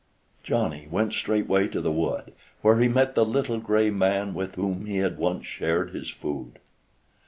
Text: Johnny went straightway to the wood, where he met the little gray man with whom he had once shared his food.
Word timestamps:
Johnny 0.41 0.87
went 0.89 1.13
straightway 1.13 1.67
to 1.67 1.79
the 1.79 1.91
wood, 1.91 2.33
where 2.63 2.79
he 2.79 2.87
met 2.87 3.13
the 3.13 3.23
little 3.23 3.59
gray 3.59 3.91
man 3.91 4.33
with 4.33 4.55
whom 4.55 4.87
he 4.87 4.97
had 4.97 5.19
once 5.19 5.45
shared 5.45 5.91
his 5.91 6.09
food. 6.09 6.57